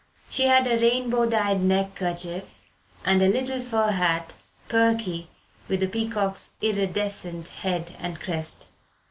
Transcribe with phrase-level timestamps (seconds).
[0.31, 2.63] She had a rainbow dyed neckerchief
[3.05, 4.33] and a little fur hat,
[4.67, 5.27] perky
[5.67, 8.65] with a peacock's iridescent head and crest.